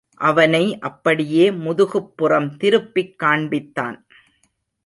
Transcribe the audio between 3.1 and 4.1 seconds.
காண்பித்தான்.